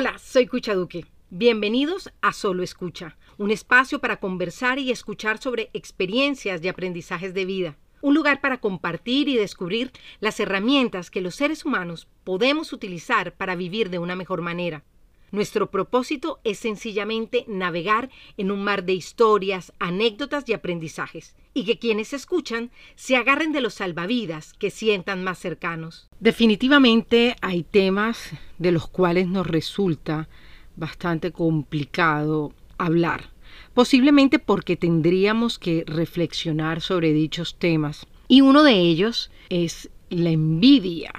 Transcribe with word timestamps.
Hola, 0.00 0.16
soy 0.16 0.46
Cucha 0.46 0.74
Duque. 0.74 1.06
Bienvenidos 1.28 2.12
a 2.22 2.32
Solo 2.32 2.62
Escucha, 2.62 3.16
un 3.36 3.50
espacio 3.50 3.98
para 3.98 4.20
conversar 4.20 4.78
y 4.78 4.92
escuchar 4.92 5.38
sobre 5.38 5.70
experiencias 5.72 6.62
y 6.62 6.68
aprendizajes 6.68 7.34
de 7.34 7.44
vida. 7.44 7.76
Un 8.00 8.14
lugar 8.14 8.40
para 8.40 8.60
compartir 8.60 9.28
y 9.28 9.34
descubrir 9.34 9.90
las 10.20 10.38
herramientas 10.38 11.10
que 11.10 11.20
los 11.20 11.34
seres 11.34 11.64
humanos 11.64 12.06
podemos 12.22 12.72
utilizar 12.72 13.34
para 13.34 13.56
vivir 13.56 13.90
de 13.90 13.98
una 13.98 14.14
mejor 14.14 14.40
manera. 14.40 14.84
Nuestro 15.30 15.70
propósito 15.70 16.40
es 16.44 16.58
sencillamente 16.58 17.44
navegar 17.48 18.10
en 18.36 18.50
un 18.50 18.64
mar 18.64 18.84
de 18.84 18.94
historias, 18.94 19.72
anécdotas 19.78 20.48
y 20.48 20.54
aprendizajes, 20.54 21.34
y 21.52 21.64
que 21.64 21.78
quienes 21.78 22.12
escuchan 22.12 22.70
se 22.94 23.16
agarren 23.16 23.52
de 23.52 23.60
los 23.60 23.74
salvavidas 23.74 24.54
que 24.54 24.70
sientan 24.70 25.22
más 25.24 25.38
cercanos. 25.38 26.08
Definitivamente 26.18 27.36
hay 27.42 27.62
temas 27.62 28.30
de 28.58 28.72
los 28.72 28.88
cuales 28.88 29.28
nos 29.28 29.46
resulta 29.46 30.28
bastante 30.76 31.30
complicado 31.32 32.54
hablar, 32.78 33.30
posiblemente 33.74 34.38
porque 34.38 34.76
tendríamos 34.76 35.58
que 35.58 35.84
reflexionar 35.86 36.80
sobre 36.80 37.12
dichos 37.12 37.56
temas. 37.58 38.06
Y 38.28 38.40
uno 38.40 38.62
de 38.62 38.74
ellos 38.74 39.30
es 39.50 39.90
la 40.08 40.30
envidia. 40.30 41.12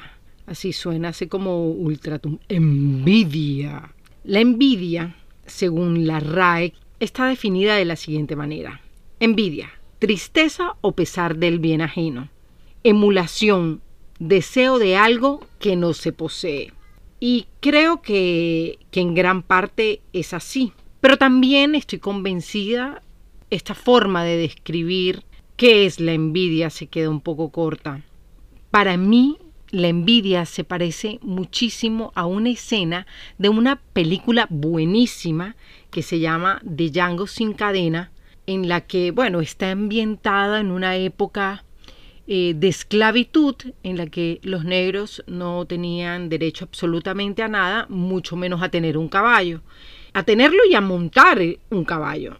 Así 0.47 0.73
suena, 0.73 1.09
así 1.09 1.27
como 1.27 1.69
ultratum. 1.69 2.39
Envidia. 2.47 3.93
La 4.29 4.41
envidia, 4.41 5.15
según 5.47 6.05
la 6.05 6.19
RAE, 6.19 6.75
está 6.99 7.25
definida 7.25 7.75
de 7.75 7.85
la 7.85 7.95
siguiente 7.95 8.35
manera. 8.35 8.79
Envidia, 9.19 9.71
tristeza 9.97 10.75
o 10.81 10.91
pesar 10.91 11.37
del 11.37 11.57
bien 11.57 11.81
ajeno. 11.81 12.29
Emulación, 12.83 13.81
deseo 14.19 14.77
de 14.77 14.95
algo 14.95 15.43
que 15.57 15.75
no 15.75 15.93
se 15.93 16.11
posee. 16.11 16.73
Y 17.19 17.47
creo 17.59 18.03
que, 18.03 18.77
que 18.91 18.99
en 19.01 19.15
gran 19.15 19.41
parte 19.41 20.01
es 20.13 20.35
así. 20.35 20.73
Pero 21.01 21.17
también 21.17 21.73
estoy 21.73 21.97
convencida, 21.97 23.01
esta 23.49 23.73
forma 23.73 24.23
de 24.23 24.37
describir 24.37 25.23
qué 25.57 25.87
es 25.87 25.99
la 25.99 26.13
envidia 26.13 26.69
se 26.69 26.85
queda 26.85 27.09
un 27.09 27.21
poco 27.21 27.49
corta. 27.49 28.03
Para 28.69 28.95
mí, 28.95 29.39
la 29.71 29.87
envidia 29.87 30.45
se 30.45 30.63
parece 30.63 31.19
muchísimo 31.21 32.11
a 32.15 32.25
una 32.25 32.49
escena 32.49 33.05
de 33.37 33.49
una 33.49 33.77
película 33.77 34.47
buenísima 34.49 35.55
que 35.91 36.01
se 36.01 36.19
llama 36.19 36.59
De 36.63 36.89
Django 36.89 37.27
sin 37.27 37.53
cadena, 37.53 38.11
en 38.47 38.67
la 38.67 38.81
que, 38.81 39.11
bueno, 39.11 39.41
está 39.41 39.71
ambientada 39.71 40.59
en 40.59 40.71
una 40.71 40.95
época 40.95 41.63
eh, 42.27 42.53
de 42.55 42.67
esclavitud 42.67 43.55
en 43.83 43.97
la 43.97 44.07
que 44.07 44.39
los 44.43 44.63
negros 44.65 45.23
no 45.27 45.65
tenían 45.65 46.29
derecho 46.29 46.65
absolutamente 46.65 47.43
a 47.43 47.47
nada, 47.47 47.85
mucho 47.89 48.35
menos 48.35 48.61
a 48.61 48.69
tener 48.69 48.97
un 48.97 49.07
caballo, 49.07 49.61
a 50.13 50.23
tenerlo 50.23 50.63
y 50.69 50.75
a 50.75 50.81
montar 50.81 51.39
un 51.69 51.85
caballo. 51.85 52.39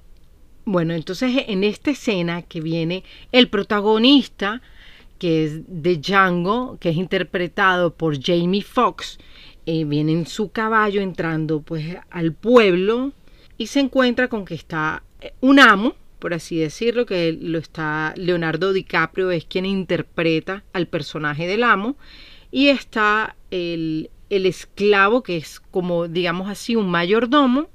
Bueno, 0.66 0.94
entonces 0.94 1.45
en 1.47 1.63
esta 1.63 1.91
escena 1.91 2.44
que 2.44 2.61
viene 2.61 3.03
el 3.31 3.50
protagonista, 3.50 4.61
que 5.20 5.45
es 5.45 5.62
de 5.67 5.98
Django, 5.98 6.78
que 6.80 6.89
es 6.89 6.95
interpretado 6.95 7.94
por 7.94 8.20
Jamie 8.22 8.64
Foxx, 8.64 9.20
eh, 9.66 9.84
viene 9.84 10.14
en 10.14 10.25
su 10.25 10.52
caballo 10.52 11.02
entrando 11.02 11.62
pues 11.62 11.98
al 12.09 12.34
pueblo 12.34 13.12
y 13.58 13.67
se 13.67 13.81
encuentra 13.81 14.30
con 14.30 14.45
que 14.45 14.56
está 14.56 15.03
eh, 15.22 15.34
un 15.42 15.59
amo, 15.59 15.94
por 16.17 16.34
así 16.34 16.58
decirlo, 16.58 17.06
que 17.06 17.38
lo 17.40 17.59
está 17.59 18.14
Leonardo 18.17 18.73
DiCaprio 18.73 19.30
es 19.31 19.45
quien 19.45 19.66
interpreta 19.66 20.64
al 20.73 20.88
personaje 20.88 21.45
del 21.45 21.64
amo 21.64 21.97
y 22.52 22.70
está 22.70 23.36
el, 23.52 24.09
el 24.30 24.45
esclavo 24.45 25.22
que 25.22 25.38
es 25.38 25.59
como 25.59 26.08
digamos 26.08 26.50
así 26.50 26.75
un 26.75 26.90
mayordomo 26.90 27.70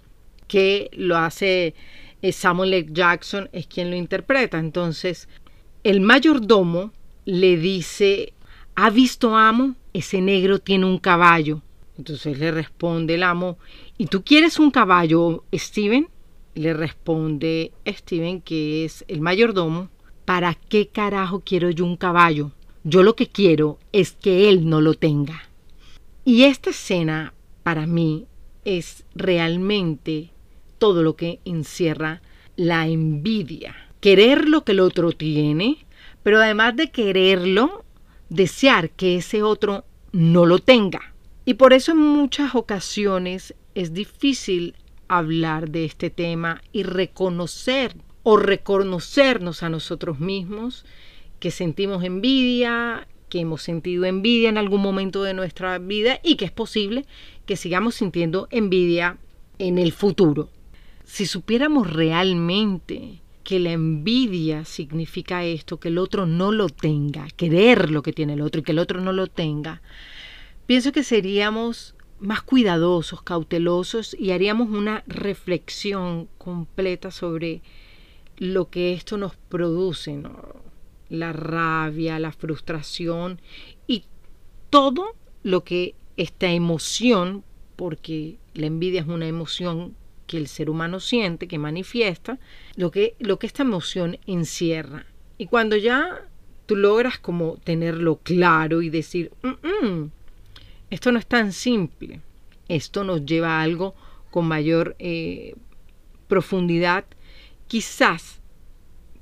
que 0.48 0.91
lo 0.95 1.17
hace 1.17 1.75
eh, 2.22 2.33
Samuel 2.33 2.72
L. 2.72 2.89
Jackson 2.91 3.50
es 3.53 3.67
quien 3.67 3.91
lo 3.91 3.97
interpreta. 3.97 4.59
Entonces, 4.59 5.28
el 5.83 6.00
mayordomo 6.00 6.91
le 7.25 7.57
dice, 7.57 8.33
¿ha 8.75 8.91
visto 8.91 9.37
amo? 9.37 9.75
Ese 9.93 10.21
negro 10.21 10.59
tiene 10.59 10.87
un 10.87 10.99
caballo. 10.99 11.62
Entonces 11.97 12.39
le 12.39 12.51
responde 12.51 13.15
el 13.15 13.23
amo, 13.23 13.59
¿y 13.97 14.07
tú 14.07 14.25
quieres 14.25 14.59
un 14.59 14.71
caballo, 14.71 15.45
Steven? 15.55 16.09
Le 16.55 16.75
responde 16.75 17.73
Steven, 17.87 18.41
que 18.41 18.85
es 18.85 19.05
el 19.09 19.21
mayordomo, 19.21 19.91
¿para 20.25 20.55
qué 20.55 20.89
carajo 20.89 21.43
quiero 21.45 21.71
yo 21.71 21.85
un 21.85 21.97
caballo? 21.97 22.53
Yo 22.83 23.03
lo 23.03 23.15
que 23.17 23.29
quiero 23.29 23.79
es 23.93 24.12
que 24.12 24.49
él 24.49 24.69
no 24.69 24.81
lo 24.81 24.95
tenga. 24.95 25.49
Y 26.25 26.45
esta 26.45 26.71
escena, 26.71 27.33
para 27.62 27.87
mí, 27.87 28.27
es 28.65 29.05
realmente 29.15 30.31
todo 30.79 31.03
lo 31.03 31.17
que 31.17 31.41
encierra 31.45 32.23
la 32.56 32.89
envidia. 32.89 33.75
Querer 34.01 34.49
lo 34.49 34.65
que 34.65 34.73
el 34.73 34.81
otro 34.81 35.12
tiene, 35.12 35.84
pero 36.25 36.39
además 36.43 36.75
de 36.75 36.91
quererlo, 36.91 37.85
desear 38.31 38.91
que 38.91 39.17
ese 39.17 39.45
otro 39.45 39.85
no 40.11 40.47
lo 40.47 40.59
tenga. 40.59 41.15
Y 41.45 41.55
por 41.55 41.73
eso 41.73 41.93
en 41.93 41.99
muchas 41.99 42.57
ocasiones 42.57 43.55
es 43.77 43.93
difícil 43.93 44.75
hablar 45.07 45.71
de 45.71 45.85
este 45.85 46.11
tema 46.11 46.62
y 46.73 46.83
reconocer 46.83 47.95
o 48.23 48.39
reconocernos 48.39 49.62
a 49.62 49.69
nosotros 49.69 50.19
mismos 50.19 50.87
que 51.39 51.51
sentimos 51.51 52.03
envidia, 52.03 53.06
que 53.29 53.41
hemos 53.41 53.62
sentido 53.62 54.06
envidia 54.06 54.49
en 54.49 54.56
algún 54.56 54.81
momento 54.81 55.23
de 55.23 55.35
nuestra 55.35 55.79
vida 55.79 56.21
y 56.23 56.37
que 56.37 56.47
es 56.47 56.53
posible 56.53 57.05
que 57.45 57.56
sigamos 57.56 57.97
sintiendo 57.97 58.49
envidia 58.51 59.19
en 59.59 59.77
el 59.77 59.93
futuro. 59.93 60.49
Si 61.05 61.27
supiéramos 61.27 61.93
realmente 61.93 63.21
que 63.44 63.60
la 63.60 63.72
envidia 63.72 64.65
significa 64.65 65.44
esto, 65.44 65.78
que 65.78 65.88
el 65.88 65.99
otro 65.99 66.27
no 66.27 66.50
lo 66.50 66.69
tenga, 66.71 67.28
querer 67.37 67.91
lo 67.91 68.03
que 68.03 68.12
tiene 68.12 68.32
el 68.32 68.41
otro 68.41 68.60
y 68.60 68.65
que 68.65 68.72
el 68.72 68.78
otro 68.78 69.00
no 69.00 69.12
lo 69.12 69.27
tenga, 69.27 69.82
pienso 70.66 70.93
que 70.93 71.05
seríamos 71.05 71.94
más 72.19 72.43
cuidadosos, 72.43 73.22
cautelosos 73.22 74.16
y 74.19 74.31
haríamos 74.31 74.71
una 74.71 75.05
reflexión 75.06 76.28
completa 76.38 77.10
sobre 77.10 77.60
lo 78.38 78.71
que 78.71 78.94
esto 78.94 79.19
nos 79.19 79.37
produce, 79.37 80.21
la 81.11 81.32
rabia, 81.32 82.19
la 82.19 82.32
frustración 82.32 83.41
y 83.87 84.05
todo 84.71 85.15
lo 85.43 85.65
que 85.65 85.94
esta 86.16 86.50
emoción, 86.50 87.44
porque 87.76 88.38
la 88.55 88.66
envidia 88.66 89.03
es 89.03 89.06
una 89.06 89.26
emoción 89.26 89.94
que 90.27 90.37
el 90.37 90.49
ser 90.49 90.71
humano 90.71 91.01
siente, 91.01 91.49
que 91.49 91.59
manifiesta, 91.59 92.39
lo 92.77 92.91
que, 92.91 93.15
lo 93.19 93.39
que 93.39 93.47
esta 93.47 93.62
emoción 93.62 94.19
encierra. 94.27 95.07
Y 95.39 95.47
cuando 95.47 95.77
ya 95.77 96.29
tú 96.67 96.77
logras 96.77 97.19
como 97.19 97.57
tenerlo 97.59 98.17
claro 98.23 98.83
y 98.83 98.91
decir, 98.91 99.33
esto 100.91 101.12
no 101.12 101.19
es 101.19 101.27
tan 101.27 101.53
simple, 101.53 102.21
esto 102.69 103.05
nos 103.05 103.25
lleva 103.25 103.59
a 103.59 103.62
algo 103.62 103.95
con 104.31 104.47
mayor 104.47 104.97
eh, 104.99 105.55
profundidad, 106.29 107.05
quizás 107.67 108.41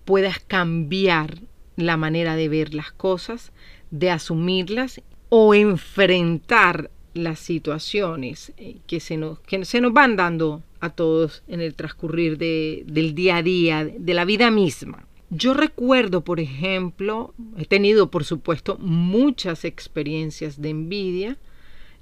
puedas 0.05 0.39
cambiar 0.41 1.41
la 1.77 1.97
manera 1.97 2.37
de 2.37 2.49
ver 2.49 2.75
las 2.75 2.93
cosas, 2.93 3.53
de 3.91 4.11
asumirlas 4.11 5.01
o 5.29 5.55
enfrentar 5.55 6.91
las 7.15 7.39
situaciones 7.39 8.53
eh, 8.57 8.77
que, 8.87 9.01
se 9.01 9.17
nos, 9.17 9.41
que 9.41 9.65
se 9.65 9.81
nos 9.81 9.93
van 9.93 10.17
dando 10.17 10.63
a 10.81 10.91
todos 10.91 11.43
en 11.47 11.61
el 11.61 11.75
transcurrir 11.75 12.39
de, 12.39 12.85
del 12.87 13.15
día 13.15 13.37
a 13.37 13.43
día, 13.43 13.85
de 13.85 14.15
la 14.15 14.25
vida 14.25 14.51
misma. 14.51 15.07
Yo 15.31 15.55
recuerdo, 15.55 16.23
por 16.23 16.41
ejemplo, 16.41 17.35
he 17.57 17.65
tenido, 17.65 18.11
por 18.11 18.25
supuesto, 18.25 18.77
muchas 18.79 19.65
experiencias 19.65 20.61
de 20.61 20.71
envidia, 20.71 21.39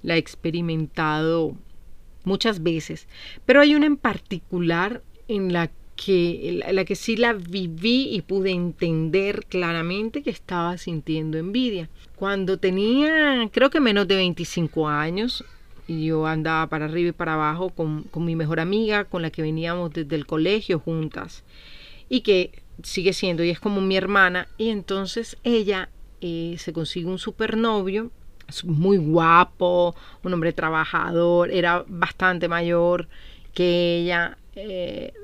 la 0.02 0.16
he 0.16 0.18
experimentado 0.18 1.56
muchas 2.24 2.62
veces, 2.62 3.06
pero 3.46 3.60
hay 3.60 3.74
una 3.74 3.86
en 3.86 3.96
particular 3.96 5.02
en 5.28 5.52
la 5.52 5.70
que, 5.94 6.60
la 6.72 6.84
que 6.84 6.96
sí 6.96 7.16
la 7.16 7.34
viví 7.34 8.08
y 8.10 8.22
pude 8.22 8.50
entender 8.50 9.44
claramente 9.46 10.22
que 10.22 10.30
estaba 10.30 10.78
sintiendo 10.78 11.36
envidia. 11.36 11.90
Cuando 12.20 12.58
tenía, 12.58 13.48
creo 13.50 13.70
que 13.70 13.80
menos 13.80 14.06
de 14.06 14.16
25 14.16 14.86
años, 14.90 15.42
yo 15.88 16.26
andaba 16.26 16.66
para 16.66 16.84
arriba 16.84 17.08
y 17.08 17.12
para 17.12 17.32
abajo 17.32 17.70
con, 17.70 18.04
mi 18.14 18.36
mejor 18.36 18.60
amiga, 18.60 19.06
con 19.06 19.22
la 19.22 19.30
que 19.30 19.40
veníamos 19.40 19.90
desde 19.90 20.16
el 20.16 20.26
colegio 20.26 20.80
juntas, 20.80 21.44
y 22.10 22.20
que 22.20 22.62
sigue 22.82 23.14
siendo, 23.14 23.42
y 23.42 23.48
es 23.48 23.58
como 23.58 23.80
mi 23.80 23.96
hermana, 23.96 24.48
y 24.58 24.68
entonces 24.68 25.38
ella 25.44 25.88
eh, 26.20 26.56
se 26.58 26.74
consigue 26.74 27.06
un 27.06 27.18
supernovio, 27.18 28.10
muy 28.64 28.98
guapo, 28.98 29.96
un 30.22 30.34
hombre 30.34 30.52
trabajador, 30.52 31.50
era 31.50 31.86
bastante 31.88 32.48
mayor 32.48 33.08
que 33.54 34.02
ella, 34.02 34.36
eh, 34.56 35.14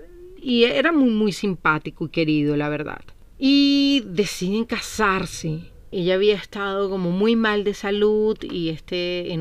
y 0.41 0.65
era 0.65 0.93
muy, 0.93 1.11
muy 1.11 1.33
simpático 1.33 2.07
y 2.07 2.09
querido, 2.09 2.57
la 2.57 2.71
verdad. 2.71 3.03
Y 3.39 4.03
deciden 4.07 4.65
casarse 4.65 5.76
ella 6.01 6.17
había 6.17 6.35
estado 6.35 6.91
como 6.91 7.11
muy 7.11 7.37
mal 7.37 7.65
de 7.65 7.73
salud 7.73 8.37
y 8.43 8.69
este, 8.69 9.35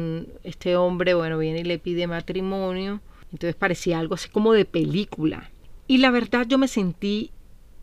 este 0.43 0.77
hombre, 0.77 1.13
bueno, 1.13 1.37
viene 1.37 1.59
y 1.59 1.63
le 1.65 1.79
pide 1.79 2.07
matrimonio. 2.07 3.01
Entonces 3.33 3.55
parecía 3.55 3.99
algo 3.99 4.15
así 4.15 4.29
como 4.29 4.53
de 4.53 4.63
película. 4.63 5.51
Y 5.85 5.97
la 5.97 6.11
verdad 6.11 6.45
yo 6.47 6.57
me 6.57 6.69
sentí 6.69 7.31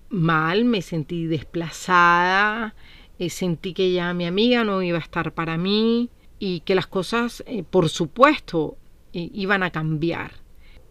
mal, 0.08 0.64
me 0.64 0.80
sentí 0.80 1.26
desplazada, 1.26 2.74
eh, 3.18 3.28
sentí 3.28 3.74
que 3.74 3.92
ya 3.92 4.14
mi 4.14 4.24
amiga 4.24 4.64
no 4.64 4.82
iba 4.82 4.96
a 4.96 5.02
estar 5.02 5.32
para 5.32 5.58
mí 5.58 6.08
y 6.38 6.60
que 6.60 6.74
las 6.74 6.86
cosas, 6.86 7.44
eh, 7.46 7.64
por 7.68 7.90
supuesto, 7.90 8.78
iban 9.12 9.62
a 9.62 9.70
cambiar. 9.70 10.32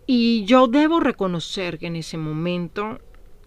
Y 0.06 0.46
yo 0.46 0.68
debo 0.68 1.00
reconocer 1.00 1.80
que 1.80 1.88
en 1.88 1.96
ese 1.96 2.20
momento 2.20 3.00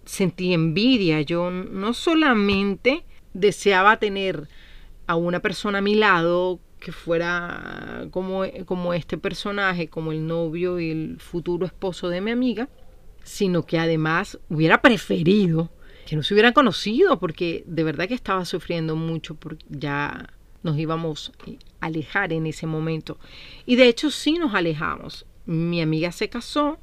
sentí 0.03 0.53
envidia. 0.53 1.21
Yo 1.21 1.49
no 1.51 1.93
solamente 1.93 3.05
deseaba 3.35 3.97
tener 3.97 4.47
a 5.05 5.15
una 5.15 5.41
persona 5.41 5.77
a 5.77 5.81
mi 5.81 5.93
lado 5.93 6.59
que 6.79 6.91
fuera 6.91 8.07
como, 8.11 8.43
como 8.65 8.93
este 8.93 9.17
personaje, 9.17 9.87
como 9.87 10.11
el 10.11 10.25
novio 10.25 10.79
y 10.79 10.89
el 10.89 11.19
futuro 11.19 11.65
esposo 11.65 12.09
de 12.09 12.21
mi 12.21 12.31
amiga, 12.31 12.69
sino 13.23 13.65
que 13.65 13.77
además 13.77 14.39
hubiera 14.49 14.81
preferido 14.81 15.69
que 16.05 16.15
no 16.15 16.23
se 16.23 16.33
hubieran 16.33 16.53
conocido, 16.53 17.19
porque 17.19 17.63
de 17.65 17.83
verdad 17.83 18.07
que 18.07 18.13
estaba 18.13 18.45
sufriendo 18.45 18.95
mucho, 18.95 19.35
porque 19.35 19.65
ya 19.69 20.29
nos 20.61 20.77
íbamos 20.77 21.31
a 21.81 21.85
alejar 21.87 22.31
en 22.31 22.45
ese 22.45 22.67
momento. 22.67 23.17
Y 23.65 23.75
de 23.75 23.87
hecho 23.87 24.11
sí 24.11 24.33
nos 24.37 24.53
alejamos. 24.53 25.25
Mi 25.45 25.81
amiga 25.81 26.11
se 26.11 26.29
casó 26.29 26.79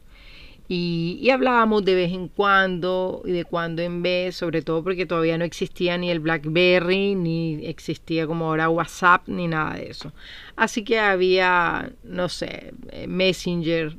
y, 0.74 1.28
hablábamos 1.28 1.84
de 1.84 1.94
vez 1.94 2.12
en 2.12 2.28
cuando 2.28 3.20
y 3.26 3.32
de 3.32 3.44
cuando 3.44 3.82
en 3.82 4.02
vez, 4.02 4.36
sobre 4.36 4.62
todo 4.62 4.82
porque 4.82 5.04
todavía 5.04 5.36
no 5.36 5.44
existía 5.44 5.98
ni 5.98 6.10
el 6.10 6.20
BlackBerry, 6.20 7.14
ni 7.14 7.66
existía 7.66 8.26
como 8.26 8.46
ahora 8.46 8.70
WhatsApp, 8.70 9.28
ni 9.28 9.48
nada 9.48 9.74
de 9.74 9.90
eso. 9.90 10.14
Así 10.56 10.82
que 10.82 10.98
había, 10.98 11.92
no 12.04 12.30
sé, 12.30 12.72
eh, 12.90 13.06
Messenger, 13.06 13.98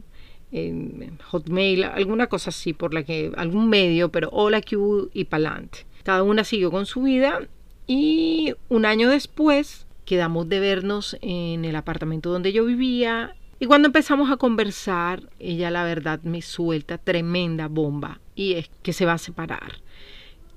Hotmail, 1.25 1.83
alguna 1.83 2.25
cosa 2.25 2.49
así 2.49 2.73
por 2.73 2.95
la 2.95 3.03
que, 3.03 3.31
algún 3.37 3.69
medio, 3.69 4.09
pero 4.09 4.29
hola 4.31 4.59
Q 4.61 5.11
y 5.13 5.25
pa'lante. 5.25 5.85
Cada 6.01 6.23
una 6.23 6.43
siguió 6.43 6.71
con 6.71 6.87
su 6.87 7.03
vida 7.03 7.41
y 7.85 8.55
un 8.69 8.85
año 8.85 9.09
después 9.09 9.85
quedamos 10.05 10.49
de 10.49 10.59
vernos 10.59 11.17
en 11.21 11.65
el 11.65 11.75
apartamento 11.75 12.31
donde 12.31 12.51
yo 12.51 12.65
vivía 12.65 13.35
y 13.63 13.65
cuando 13.65 13.85
empezamos 13.87 14.29
a 14.29 14.35
conversar, 14.35 15.23
ella 15.39 15.71
la 15.71 15.85
verdad 15.85 16.21
me 16.23 16.41
suelta 16.41 16.97
tremenda 16.97 17.69
bomba 17.69 18.19
y 18.35 18.55
es 18.55 18.69
que 18.81 18.91
se 18.91 19.05
va 19.05 19.13
a 19.13 19.17
separar, 19.17 19.79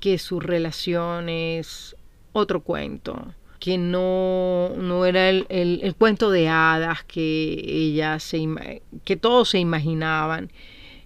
que 0.00 0.18
su 0.18 0.40
relación 0.40 1.28
es 1.28 1.94
otro 2.32 2.64
cuento, 2.64 3.32
que 3.60 3.78
no, 3.78 4.70
no 4.76 5.06
era 5.06 5.30
el, 5.30 5.46
el, 5.48 5.94
cuento 5.94 6.32
de 6.32 6.48
hadas 6.48 7.04
que 7.04 7.62
ella 7.64 8.18
se 8.18 8.82
que 9.04 9.16
todos 9.16 9.50
se 9.50 9.60
imaginaban. 9.60 10.50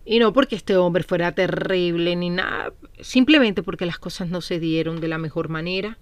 Y 0.06 0.20
no 0.20 0.32
porque 0.32 0.56
este 0.56 0.78
hombre 0.78 1.02
fuera 1.02 1.32
terrible 1.32 2.16
ni 2.16 2.30
nada, 2.30 2.72
simplemente 3.00 3.62
porque 3.62 3.84
las 3.84 3.98
cosas 3.98 4.30
no 4.30 4.40
se 4.40 4.58
dieron 4.58 5.02
de 5.02 5.08
la 5.08 5.18
mejor 5.18 5.50
manera. 5.50 5.98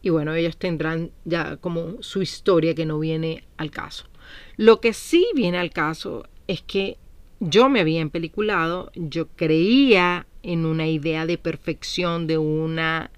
Y 0.00 0.08
bueno, 0.08 0.32
ellos 0.32 0.56
tendrán 0.56 1.10
ya 1.26 1.58
como 1.58 2.02
su 2.02 2.22
historia 2.22 2.74
que 2.74 2.86
no 2.86 2.98
viene 2.98 3.44
al 3.58 3.70
caso. 3.70 4.06
Lo 4.56 4.80
que 4.80 4.92
sí 4.92 5.26
viene 5.34 5.58
al 5.58 5.70
caso 5.70 6.26
es 6.46 6.62
que 6.62 6.98
yo 7.40 7.68
me 7.68 7.80
había 7.80 8.00
empeliculado, 8.00 8.92
yo 8.94 9.28
creía 9.28 10.26
en 10.42 10.64
una 10.66 10.86
idea 10.86 11.26
de 11.26 11.38
perfección, 11.38 12.26
de 12.26 12.38
una 12.38 13.10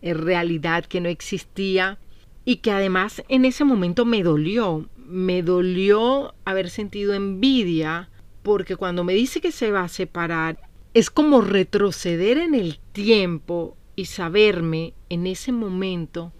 eh, 0.00 0.14
realidad 0.14 0.86
que 0.86 1.00
no 1.00 1.08
existía 1.08 1.98
y 2.44 2.56
que 2.56 2.70
además 2.70 3.22
en 3.28 3.44
ese 3.44 3.64
momento 3.64 4.04
me 4.04 4.22
dolió, 4.22 4.88
me 4.96 5.42
dolió 5.42 6.34
haber 6.44 6.70
sentido 6.70 7.14
envidia 7.14 8.08
porque 8.42 8.76
cuando 8.76 9.04
me 9.04 9.12
dice 9.12 9.40
que 9.40 9.52
se 9.52 9.70
va 9.70 9.82
a 9.82 9.88
separar 9.88 10.58
es 10.94 11.10
como 11.10 11.42
retroceder 11.42 12.38
en 12.38 12.54
el 12.54 12.78
tiempo 12.92 13.76
y 13.96 14.06
saberme 14.06 14.94
en 15.10 15.26
ese 15.26 15.52
momento 15.52 16.32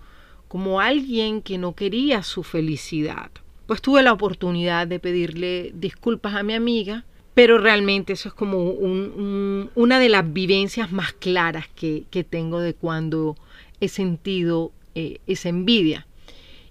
como 0.49 0.81
alguien 0.81 1.43
que 1.43 1.59
no 1.59 1.75
quería 1.75 2.23
su 2.23 2.43
felicidad 2.43 3.31
pues 3.69 3.83
tuve 3.83 4.03
la 4.03 4.15
oportunidad 4.15 4.87
de 4.87 4.99
pedirle 4.99 5.73
disculpas 5.75 6.35
a 6.35 6.43
mi 6.43 6.55
amiga, 6.55 7.05
pero 7.35 7.59
realmente 7.59 8.15
eso 8.15 8.31
es 8.31 8.35
como 8.35 8.63
una 8.63 10.01
de 10.01 10.09
las 10.09 10.33
vivencias 10.33 10.91
más 10.91 11.13
claras 11.13 11.69
que, 11.69 12.07
tengo 12.31 12.61
de 12.61 12.73
cuando 12.73 13.37
he 13.79 13.89
sentido 13.89 14.73
eh, 14.95 15.21
esa 15.27 15.51
envidia. 15.51 16.07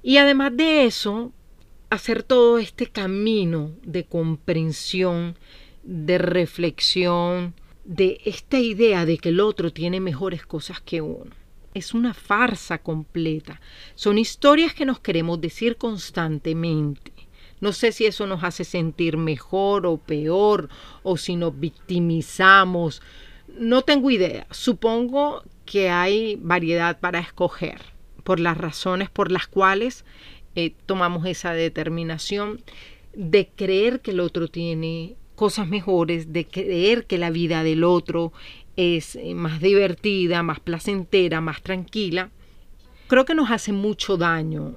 Y 0.01 0.17
además 0.17 0.57
de 0.57 0.85
eso, 0.85 1.31
hacer 1.91 2.23
todo 2.23 2.57
este 2.57 2.87
camino 2.87 3.73
de 3.83 4.03
comprensión, 4.03 5.37
de 5.83 6.17
reflexión, 6.17 7.53
de 7.85 8.21
esta 8.25 8.57
idea 8.57 9.05
de 9.05 9.19
que 9.19 9.29
el 9.29 9.39
otro 9.39 9.71
tiene 9.71 9.99
mejores 9.99 10.47
cosas 10.47 10.81
que 10.81 11.01
uno 11.01 11.29
es 11.77 11.93
una 11.93 12.13
farsa 12.13 12.79
completa. 12.79 13.61
Son 13.95 14.17
historias 14.17 14.73
que 14.73 14.85
nos 14.85 14.99
queremos 14.99 15.39
decir 15.39 15.77
constantemente. 15.77 17.13
No 17.59 17.73
sé 17.73 17.91
si 17.91 18.05
eso 18.05 18.27
nos 18.27 18.43
hace 18.43 18.63
sentir 18.63 19.17
mejor 19.17 19.85
o 19.85 19.97
peor 19.97 20.69
o 21.03 21.17
si 21.17 21.35
nos 21.35 21.59
victimizamos. 21.59 23.01
No 23.57 23.81
tengo 23.81 24.11
idea. 24.11 24.47
Supongo 24.51 25.43
que 25.65 25.89
hay 25.89 26.35
variedad 26.35 26.99
para 26.99 27.19
escoger 27.19 27.81
por 28.23 28.39
las 28.39 28.57
razones 28.57 29.09
por 29.09 29.31
las 29.31 29.47
cuales 29.47 30.05
eh, 30.55 30.73
tomamos 30.85 31.25
esa 31.25 31.53
determinación 31.53 32.61
de 33.13 33.49
creer 33.55 34.01
que 34.01 34.11
el 34.11 34.19
otro 34.19 34.47
tiene 34.47 35.15
cosas 35.35 35.67
mejores, 35.67 36.33
de 36.33 36.47
creer 36.47 37.05
que 37.05 37.17
la 37.17 37.29
vida 37.29 37.63
del 37.63 37.83
otro 37.83 38.33
es 38.77 39.15
eh, 39.15 39.33
más 39.33 39.59
divertida, 39.59 40.43
más 40.43 40.59
placentera, 40.59 41.41
más 41.41 41.61
tranquila. 41.61 42.29
Creo 43.07 43.25
que 43.25 43.35
nos 43.35 43.51
hace 43.51 43.73
mucho 43.73 44.15
daño 44.17 44.75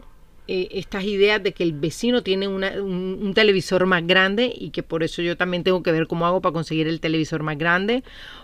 eh, 0.48 0.68
estas 0.72 1.04
ideas 1.04 1.40
de 1.40 1.52
que 1.52 1.62
el 1.62 1.72
vecino 1.72 2.22
tiene 2.22 2.48
un, 2.48 3.32
televisor 3.34 3.86
más 3.86 4.04
grande 4.04 4.52
y 4.52 4.70
que 4.70 4.82
por 4.82 5.04
eso 5.04 5.22
yo 5.22 5.36
también 5.36 5.62
tengo 5.62 5.82
que 5.84 5.92
ver 5.92 6.08
cómo 6.08 6.26
hago 6.26 6.40
para 6.40 6.52
conseguir 6.52 6.88
el 6.88 6.98
televisor 6.98 7.44
más 7.44 7.56
grande 7.56 8.02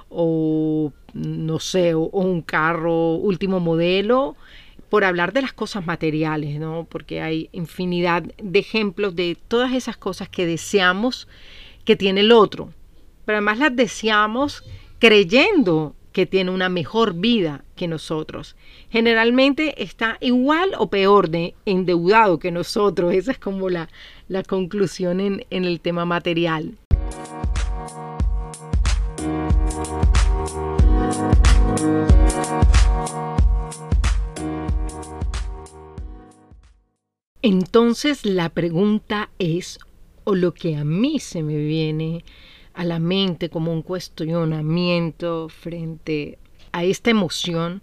o 0.08 0.92
no 1.14 1.58
sé, 1.58 1.94
o, 1.94 2.08
un 2.12 2.42
carro 2.42 3.14
último 3.14 3.58
modelo 3.58 4.36
por 4.88 5.02
hablar 5.02 5.32
de 5.32 5.42
las 5.42 5.52
cosas 5.52 5.84
materiales, 5.84 6.60
¿no? 6.60 6.86
Porque 6.88 7.22
hay 7.22 7.48
infinidad 7.50 8.22
de 8.22 8.58
ejemplos 8.60 9.16
de 9.16 9.36
todas 9.48 9.72
esas 9.72 9.96
cosas 9.96 10.28
que 10.28 10.46
deseamos 10.46 11.26
que 11.84 11.96
tiene 11.96 12.20
el 12.20 12.30
otro, 12.30 12.72
pero 13.24 13.38
además 13.38 13.58
las 13.58 13.74
deseamos 13.74 14.62
creyendo 14.98 15.94
que 16.12 16.24
tiene 16.24 16.50
una 16.50 16.70
mejor 16.70 17.12
vida 17.12 17.62
que 17.74 17.88
nosotros. 17.88 18.56
Generalmente 18.88 19.82
está 19.82 20.16
igual 20.20 20.70
o 20.78 20.88
peor 20.88 21.28
de 21.28 21.54
endeudado 21.66 22.38
que 22.38 22.50
nosotros. 22.50 23.12
Esa 23.12 23.32
es 23.32 23.38
como 23.38 23.68
la, 23.68 23.90
la 24.28 24.42
conclusión 24.42 25.20
en, 25.20 25.44
en 25.50 25.64
el 25.66 25.80
tema 25.80 26.06
material. 26.06 26.78
Entonces 37.42 38.24
la 38.24 38.48
pregunta 38.48 39.28
es, 39.38 39.78
o 40.24 40.34
lo 40.34 40.54
que 40.54 40.76
a 40.76 40.84
mí 40.84 41.20
se 41.20 41.42
me 41.42 41.56
viene 41.56 42.24
a 42.76 42.84
la 42.84 42.98
mente 42.98 43.48
como 43.48 43.72
un 43.72 43.82
cuestionamiento 43.82 45.48
frente 45.48 46.38
a 46.72 46.84
esta 46.84 47.10
emoción 47.10 47.82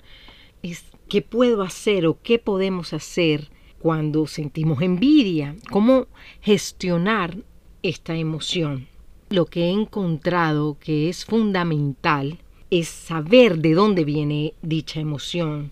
es 0.62 0.83
qué 1.09 1.23
puedo 1.23 1.63
hacer 1.63 2.05
o 2.05 2.19
qué 2.21 2.38
podemos 2.38 2.93
hacer 2.93 3.50
cuando 3.79 4.27
sentimos 4.27 4.81
envidia, 4.81 5.55
cómo 5.71 6.05
gestionar 6.41 7.35
esta 7.81 8.15
emoción. 8.15 8.88
Lo 9.29 9.47
que 9.47 9.63
he 9.63 9.71
encontrado 9.71 10.77
que 10.79 11.09
es 11.09 11.25
fundamental 11.25 12.38
es 12.69 12.88
saber 12.88 13.57
de 13.57 13.73
dónde 13.73 14.05
viene 14.05 14.53
dicha 14.62 15.00
emoción. 15.00 15.71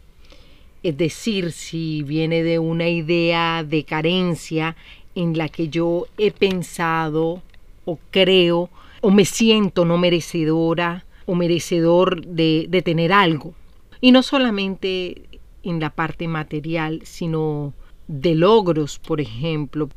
Es 0.81 0.97
decir, 0.97 1.51
si 1.51 2.01
viene 2.01 2.41
de 2.41 2.57
una 2.57 2.89
idea 2.89 3.63
de 3.63 3.83
carencia 3.83 4.75
en 5.13 5.37
la 5.37 5.47
que 5.47 5.69
yo 5.69 6.07
he 6.17 6.31
pensado 6.31 7.43
o 7.85 7.99
creo 8.09 8.71
o 9.01 9.11
me 9.11 9.25
siento 9.25 9.83
no 9.85 9.97
merecedora 9.97 11.05
o 11.25 11.35
merecedor 11.35 12.25
de, 12.25 12.81
tener 12.83 13.11
algo. 13.11 13.53
Y 13.99 14.11
no 14.11 14.23
solamente 14.23 15.29
en 15.63 15.79
la 15.79 15.91
parte 15.91 16.27
material, 16.27 17.01
sino 17.03 17.73
de 18.07 18.35
logros, 18.35 18.99
por 18.99 19.21
ejemplo. 19.21 19.89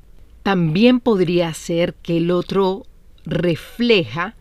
También 0.42 1.00
podría 1.00 1.52
ser 1.54 1.94
que 1.94 2.18
el 2.18 2.30
otro 2.30 2.84
refleja 3.24 4.36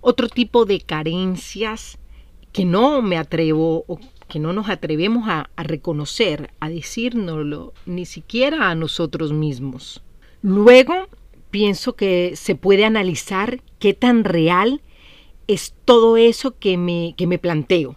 otro 0.00 0.28
tipo 0.28 0.64
de 0.64 0.80
carencias 0.80 1.98
que 2.52 2.64
no 2.64 3.02
me 3.02 3.18
atrevo 3.18 3.84
o 3.88 3.98
que 4.28 4.38
no 4.38 4.52
nos 4.52 4.68
atrevemos 4.68 5.28
a, 5.28 5.50
a 5.56 5.62
reconocer, 5.64 6.50
a 6.60 6.68
decírnoslo, 6.68 7.72
ni 7.86 8.06
siquiera 8.06 8.70
a 8.70 8.74
nosotros 8.74 9.32
mismos. 9.32 10.02
Luego, 10.42 11.08
pienso 11.50 11.94
que 11.96 12.32
se 12.36 12.54
puede 12.54 12.84
analizar 12.84 13.62
qué 13.78 13.94
tan 13.94 14.24
real 14.24 14.82
es 15.46 15.74
todo 15.84 16.16
eso 16.16 16.58
que 16.58 16.76
me, 16.76 17.14
que 17.16 17.26
me 17.26 17.38
planteo. 17.38 17.96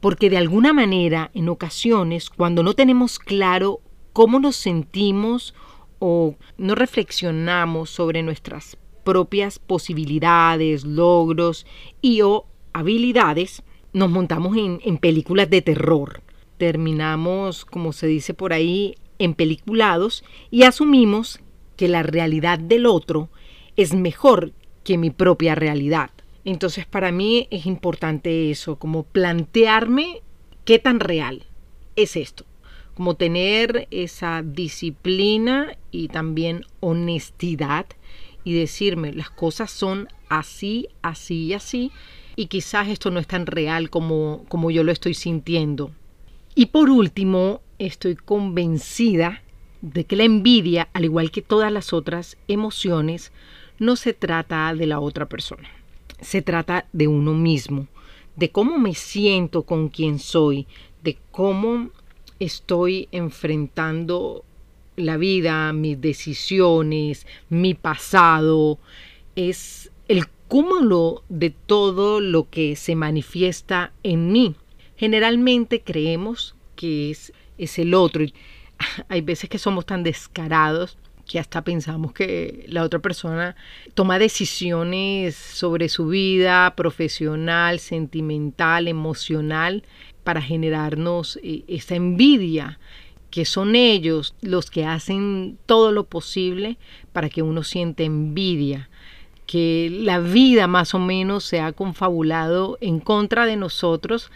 Porque 0.00 0.30
de 0.30 0.38
alguna 0.38 0.72
manera, 0.72 1.30
en 1.34 1.48
ocasiones, 1.48 2.30
cuando 2.30 2.62
no 2.62 2.74
tenemos 2.74 3.18
claro 3.18 3.80
cómo 4.12 4.40
nos 4.40 4.56
sentimos 4.56 5.54
o 5.98 6.34
no 6.56 6.74
reflexionamos 6.74 7.90
sobre 7.90 8.22
nuestras 8.22 8.76
propias 9.04 9.58
posibilidades, 9.58 10.84
logros 10.84 11.66
y 12.00 12.22
o 12.22 12.46
habilidades, 12.72 13.62
nos 13.92 14.10
montamos 14.10 14.56
en, 14.56 14.80
en 14.84 14.98
películas 14.98 15.50
de 15.50 15.62
terror. 15.62 16.22
Terminamos, 16.56 17.64
como 17.64 17.92
se 17.92 18.06
dice 18.06 18.34
por 18.34 18.52
ahí, 18.52 18.94
en 19.18 19.34
peliculados 19.34 20.24
y 20.50 20.62
asumimos 20.62 21.40
que 21.80 21.88
la 21.88 22.02
realidad 22.02 22.58
del 22.58 22.84
otro 22.84 23.30
es 23.74 23.94
mejor 23.94 24.52
que 24.84 24.98
mi 24.98 25.08
propia 25.08 25.54
realidad. 25.54 26.10
Entonces 26.44 26.84
para 26.84 27.10
mí 27.10 27.48
es 27.50 27.64
importante 27.64 28.50
eso, 28.50 28.76
como 28.76 29.04
plantearme 29.04 30.20
qué 30.66 30.78
tan 30.78 31.00
real 31.00 31.44
es 31.96 32.16
esto, 32.16 32.44
como 32.92 33.14
tener 33.16 33.88
esa 33.90 34.42
disciplina 34.44 35.74
y 35.90 36.08
también 36.08 36.66
honestidad 36.80 37.86
y 38.44 38.52
decirme 38.52 39.14
las 39.14 39.30
cosas 39.30 39.70
son 39.70 40.06
así, 40.28 40.86
así 41.00 41.46
y 41.46 41.54
así 41.54 41.92
y 42.36 42.48
quizás 42.48 42.88
esto 42.88 43.10
no 43.10 43.20
es 43.20 43.26
tan 43.26 43.46
real 43.46 43.88
como, 43.88 44.44
como 44.50 44.70
yo 44.70 44.84
lo 44.84 44.92
estoy 44.92 45.14
sintiendo. 45.14 45.92
Y 46.54 46.66
por 46.66 46.90
último, 46.90 47.62
estoy 47.78 48.16
convencida 48.16 49.42
de 49.82 50.04
que 50.04 50.16
la 50.16 50.24
envidia, 50.24 50.88
al 50.92 51.04
igual 51.04 51.30
que 51.30 51.42
todas 51.42 51.72
las 51.72 51.92
otras 51.92 52.36
emociones, 52.48 53.32
no 53.78 53.96
se 53.96 54.12
trata 54.12 54.74
de 54.74 54.86
la 54.86 55.00
otra 55.00 55.26
persona 55.26 55.68
se 56.20 56.42
trata 56.42 56.86
de 56.92 57.08
uno 57.08 57.34
mismo, 57.34 57.86
de 58.36 58.50
cómo 58.50 58.78
me 58.78 58.94
siento 58.94 59.62
con 59.62 59.88
quien 59.88 60.18
soy, 60.18 60.66
de 61.02 61.18
cómo 61.30 61.90
estoy 62.38 63.08
enfrentando 63.12 64.44
la 64.96 65.16
vida, 65.16 65.72
mis 65.72 66.00
decisiones, 66.00 67.26
mi 67.48 67.74
pasado. 67.74 68.78
Es 69.36 69.90
el 70.08 70.26
cúmulo 70.48 71.22
de 71.28 71.50
todo 71.50 72.20
lo 72.20 72.48
que 72.50 72.76
se 72.76 72.96
manifiesta 72.96 73.92
en 74.02 74.32
mí. 74.32 74.54
Generalmente 74.96 75.80
creemos 75.80 76.54
que 76.76 77.10
es, 77.10 77.32
es 77.56 77.78
el 77.78 77.94
otro. 77.94 78.24
Hay 79.08 79.20
veces 79.20 79.48
que 79.48 79.58
somos 79.58 79.86
tan 79.86 80.02
descarados 80.02 80.96
que 81.26 81.38
hasta 81.38 81.62
pensamos 81.62 82.12
que 82.12 82.64
la 82.68 82.82
otra 82.82 82.98
persona 82.98 83.54
toma 83.94 84.18
decisiones 84.18 85.36
sobre 85.36 85.88
su 85.88 86.08
vida 86.08 86.74
profesional, 86.74 87.78
sentimental, 87.78 88.88
emocional, 88.88 89.84
para 90.24 90.42
generarnos 90.42 91.38
eh, 91.42 91.62
esa 91.68 91.94
envidia, 91.94 92.80
que 93.30 93.44
son 93.44 93.76
ellos 93.76 94.34
los 94.42 94.70
que 94.70 94.84
hacen 94.84 95.56
todo 95.66 95.92
lo 95.92 96.04
posible 96.04 96.78
para 97.12 97.28
que 97.28 97.42
uno 97.42 97.62
siente 97.62 98.04
envidia 98.04 98.90
que 99.50 99.90
la 99.90 100.20
vida 100.20 100.68
más 100.68 100.94
o 100.94 101.00
menos 101.00 101.42
se 101.42 101.58
ha 101.58 101.72
confabulado 101.72 102.78
en 102.80 103.00
contra 103.00 103.46
de 103.46 103.56
nosotros 103.56 104.30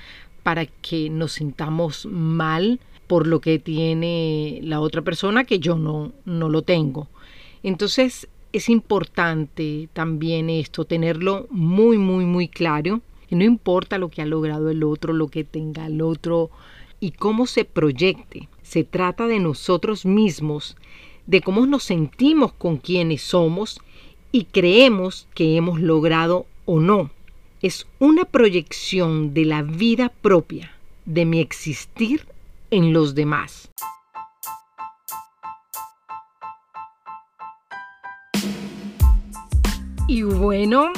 para 0.44 0.66
que 0.66 1.10
nos 1.10 1.32
sintamos 1.32 2.06
mal, 2.06 2.78
por 3.08 3.26
lo 3.26 3.40
que 3.40 3.58
tiene 3.58 4.60
la 4.62 4.80
otra 4.80 5.02
persona 5.02 5.42
que 5.44 5.58
yo 5.58 5.76
no, 5.76 6.12
no 6.24 6.48
lo 6.48 6.62
tengo. 6.62 7.08
Entonces 7.64 8.28
es 8.52 8.68
importante 8.68 9.88
también 9.92 10.48
esto, 10.48 10.84
tenerlo 10.84 11.48
muy, 11.50 11.98
muy, 11.98 12.24
muy 12.24 12.46
claro. 12.46 13.00
Y 13.28 13.34
no 13.34 13.42
importa 13.42 13.98
lo 13.98 14.10
que 14.10 14.22
ha 14.22 14.26
logrado 14.26 14.70
el 14.70 14.84
otro, 14.84 15.12
lo 15.12 15.26
que 15.26 15.42
tenga 15.42 15.86
el 15.86 16.00
otro 16.00 16.50
y 17.00 17.10
cómo 17.10 17.46
se 17.46 17.64
proyecte. 17.64 18.48
Se 18.62 18.84
trata 18.84 19.26
de 19.26 19.40
nosotros 19.40 20.06
mismos, 20.06 20.76
de 21.26 21.40
cómo 21.40 21.66
nos 21.66 21.82
sentimos 21.82 22.52
con 22.52 22.76
quienes 22.76 23.22
somos 23.22 23.80
y 24.30 24.44
creemos 24.44 25.26
que 25.34 25.56
hemos 25.56 25.80
logrado 25.80 26.46
o 26.64 26.80
no. 26.80 27.10
Es 27.64 27.86
una 27.98 28.26
proyección 28.26 29.32
de 29.32 29.46
la 29.46 29.62
vida 29.62 30.10
propia, 30.10 30.72
de 31.06 31.24
mi 31.24 31.40
existir 31.40 32.28
en 32.70 32.92
los 32.92 33.14
demás. 33.14 33.70
Y 40.06 40.24
bueno, 40.24 40.92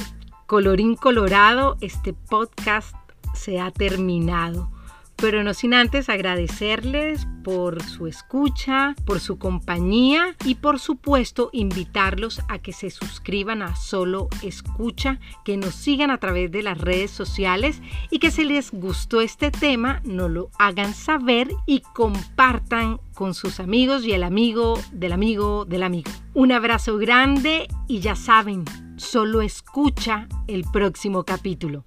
colorín 0.47 0.97
colorado, 0.97 1.77
este 1.81 2.13
podcast 2.15 2.97
se 3.33 3.61
ha 3.61 3.71
terminado 3.71 4.69
pero 5.17 5.43
no 5.43 5.55
sin 5.55 5.75
antes 5.75 6.09
agradecerles 6.09 7.27
por 7.43 7.83
su 7.83 8.07
escucha, 8.07 8.95
por 9.05 9.21
su 9.21 9.39
compañía 9.39 10.35
y 10.45 10.57
por 10.57 10.79
supuesto 10.79 11.51
invitarlos 11.53 12.41
a 12.49 12.59
que 12.59 12.73
se 12.73 12.91
suscriban 12.91 13.63
a 13.63 13.77
Solo 13.77 14.29
Escucha, 14.43 15.21
que 15.45 15.57
nos 15.57 15.75
sigan 15.75 16.11
a 16.11 16.19
través 16.19 16.51
de 16.51 16.63
las 16.63 16.79
redes 16.79 17.11
sociales 17.11 17.81
y 18.11 18.19
que 18.19 18.31
si 18.31 18.45
les 18.45 18.73
gustó 18.73 19.21
este 19.21 19.51
tema 19.51 20.01
nos 20.05 20.31
lo 20.31 20.51
hagan 20.59 20.93
saber 20.93 21.49
y 21.67 21.81
compartan 21.95 22.99
con 23.15 23.35
sus 23.35 23.61
amigos 23.61 24.05
y 24.05 24.13
el 24.13 24.23
amigo 24.23 24.79
del 24.93 25.13
amigo 25.13 25.65
del 25.65 25.83
amigo. 25.83 26.11
Un 26.35 26.53
abrazo 26.53 26.99
grande 26.99 27.69
y 27.87 28.01
ya 28.01 28.17
saben, 28.17 28.65
solo 28.97 29.41
escucha 29.41 30.29
el 30.49 30.65
próximo 30.73 31.25
capítulo. 31.25 31.85